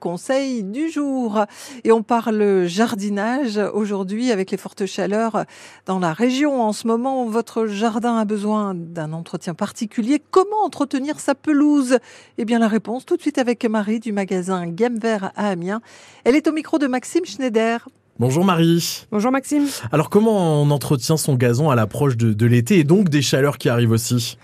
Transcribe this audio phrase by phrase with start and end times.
[0.00, 1.44] Conseil du jour.
[1.82, 5.44] Et on parle jardinage aujourd'hui avec les fortes chaleurs
[5.86, 6.62] dans la région.
[6.62, 10.22] En ce moment, votre jardin a besoin d'un entretien particulier.
[10.30, 11.98] Comment entretenir sa pelouse?
[12.36, 15.80] Eh bien, la réponse tout de suite avec Marie du magasin Game Vert à Amiens.
[16.24, 17.88] Elle est au micro de Maxime Schneider.
[18.20, 19.06] Bonjour Marie.
[19.10, 19.66] Bonjour Maxime.
[19.90, 23.58] Alors comment on entretient son gazon à l'approche de, de l'été et donc des chaleurs
[23.58, 24.38] qui arrivent aussi?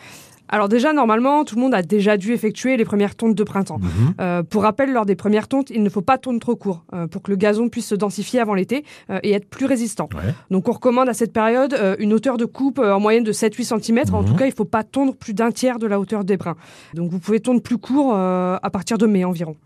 [0.48, 3.78] Alors déjà, normalement, tout le monde a déjà dû effectuer les premières tontes de printemps.
[3.78, 4.14] Mhm.
[4.20, 7.06] Euh, pour rappel, lors des premières tontes, il ne faut pas tondre trop court euh,
[7.06, 10.08] pour que le gazon puisse se densifier avant l'été euh, et être plus résistant.
[10.14, 10.34] Ouais.
[10.50, 14.14] Donc on recommande à cette période une hauteur de coupe en moyenne de 7-8 cm.
[14.14, 14.28] En Mhm.
[14.28, 16.56] tout cas, il ne faut pas tondre plus d'un tiers de la hauteur des brins.
[16.94, 19.56] Donc vous pouvez tondre plus court à partir de mai environ.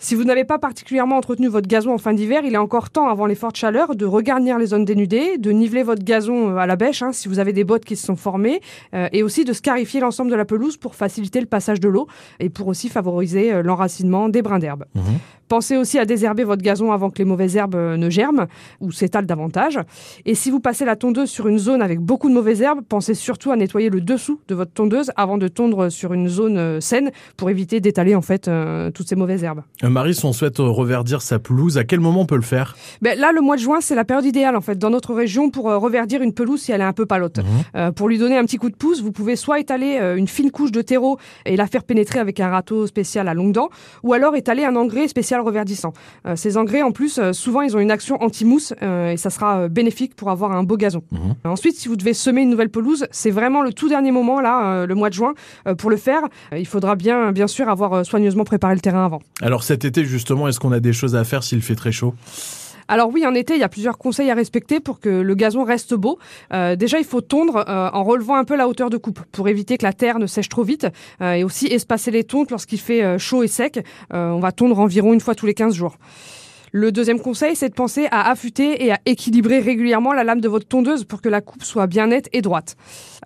[0.00, 3.08] Si vous n'avez pas particulièrement entretenu votre gazon en fin d'hiver, il est encore temps,
[3.08, 6.66] avant les fortes chaleurs, de regarnir les zones dénudées, de niveler votre gazon euh, à
[6.66, 8.60] la bêche, hein, si vous avez des bottes qui se sont formées,
[8.94, 12.06] euh, et aussi de scarifier l'ensemble de la pelouse pour faciliter le passage de l'eau
[12.38, 14.84] et pour aussi favoriser euh, l'enracinement des brins d'herbe.
[14.94, 15.02] Mhm.
[15.48, 18.48] Pensez aussi à désherber votre gazon avant que les mauvaises herbes ne germent
[18.80, 19.80] ou s'étalent davantage.
[20.26, 23.14] Et si vous passez la tondeuse sur une zone avec beaucoup de mauvaises herbes, pensez
[23.14, 27.12] surtout à nettoyer le dessous de votre tondeuse avant de tondre sur une zone saine
[27.38, 29.62] pour éviter d'étaler en fait euh, toutes ces mauvaises herbes.
[29.88, 32.76] Euh, Marie, si on souhaite reverdir sa pelouse, à quel moment on peut le faire?
[33.02, 35.50] Ben, là, le mois de juin, c'est la période idéale en fait dans notre région
[35.50, 37.38] pour euh, reverdir une pelouse si elle est un peu palote.
[37.38, 37.44] Mhm.
[37.76, 40.50] Euh, pour lui donner un petit coup de pouce, vous pouvez soit étaler une fine
[40.50, 43.70] couche de terreau et la faire pénétrer avec un râteau spécial à longue dent,
[44.02, 45.92] ou alors étaler un engrais spécial reverdissant.
[46.26, 49.68] Euh, ces engrais, en plus, souvent, ils ont une action anti-mousse euh, et ça sera
[49.68, 51.02] bénéfique pour avoir un beau gazon.
[51.10, 51.34] Mhm.
[51.44, 54.86] Ensuite, si vous devez semer une nouvelle pelouse, c'est vraiment le tout dernier moment, là,
[54.86, 55.34] le mois de juin.
[55.78, 56.22] Pour le faire,
[56.56, 59.20] il faudra bien, bien sûr, avoir soigneusement préparé le terrain avant.
[59.40, 62.12] Alors cet été justement, est-ce qu'on a des choses à faire s'il fait très chaud?
[62.88, 65.62] Alors oui, en été, il y a plusieurs conseils à respecter pour que le gazon
[65.62, 66.18] reste beau.
[66.52, 69.46] Euh, déjà, il faut tondre euh, en relevant un peu la hauteur de coupe pour
[69.48, 70.88] éviter que la terre ne sèche trop vite
[71.20, 73.84] euh, et aussi espacer les tontes lorsqu'il fait chaud et sec.
[74.10, 75.96] On va tondre environ une fois tous les 15 jours.
[76.72, 80.48] Le deuxième conseil, c'est de penser à affûter et à équilibrer régulièrement la lame de
[80.48, 82.76] votre tondeuse pour que la coupe soit bien nette et droite.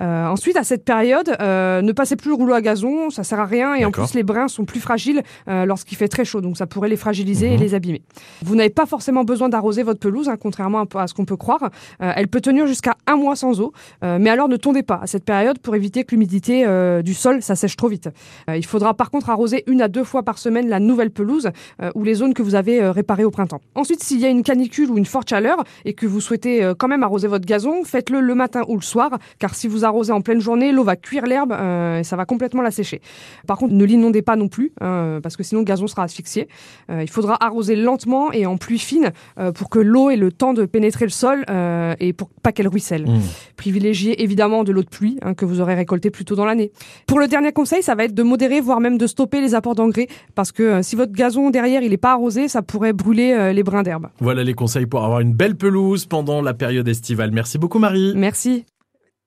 [0.01, 3.41] Euh, ensuite, à cette période, euh, ne passez plus le rouleau à gazon, ça sert
[3.41, 6.41] à rien et en plus les brins sont plus fragiles euh, lorsqu'il fait très chaud,
[6.41, 7.55] donc ça pourrait les fragiliser Mhm.
[7.55, 8.03] et les abîmer.
[8.45, 11.71] Vous n'avez pas forcément besoin d'arroser votre pelouse, hein, contrairement à ce qu'on peut croire.
[12.03, 13.73] Euh, elle peut tenir jusqu'à un mois sans eau,
[14.05, 17.15] euh, mais alors ne tondez pas à cette période pour éviter que l'humidité euh, du
[17.15, 18.09] sol ça sèche trop vite.
[18.49, 21.51] Euh, il faudra par contre arroser une à deux fois par semaine la nouvelle pelouse
[21.83, 23.61] euh, ou les zones que vous avez réparées au printemps.
[23.75, 26.75] Ensuite, s'il y a une canicule ou une forte chaleur et que vous souhaitez euh,
[26.79, 30.13] quand même arroser votre gazon, faites-le le matin ou le soir, car si vous arrosez
[30.13, 33.01] en pleine journée, l'eau va cuire l'herbe euh, et ça va complètement la sécher.
[33.47, 36.49] Par contre, ne l'inondez pas non plus, hein, parce que sinon le gazon sera asphyxié.
[36.91, 40.33] Euh, il faudra arroser lentement et en pluie fine euh, pour que l'eau ait le
[40.33, 43.07] temps de pénétrer le sol euh, et pour pas qu'elle ruisselle.
[43.07, 43.21] Mhm.
[43.57, 46.73] Privilégiez évidemment de l'eau de pluie hein, que vous aurez récoltée plus tôt dans l'année.
[47.07, 49.75] Pour le dernier conseil, ça va être de modérer, voire même de stopper les apports
[49.75, 53.22] d'engrais, parce que euh, si votre gazon derrière il n'est pas arrosé, ça pourrait brûler
[53.31, 54.09] euh, les brins d'herbe.
[54.21, 57.31] Voilà les conseils pour avoir une belle pelouse pendant la période estivale.
[57.31, 58.13] Merci beaucoup Marie.
[58.17, 58.65] Merci.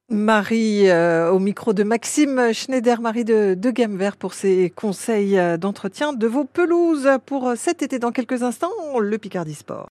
[0.09, 5.57] Marie, euh, au micro de Maxime Schneider, Marie de, de Vert pour ses conseils euh,
[5.57, 7.97] d'entretien de vos pelouses pour cet été.
[7.97, 8.69] Dans quelques instants,
[9.00, 9.84] le Picardie Sport.